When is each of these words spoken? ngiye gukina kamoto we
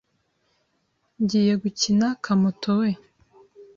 ngiye 1.21 1.53
gukina 1.63 2.07
kamoto 2.23 2.69
we 2.79 2.89